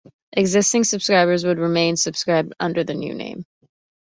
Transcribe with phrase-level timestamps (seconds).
[0.31, 3.45] Existing subscribers would remain subscribed under the new name.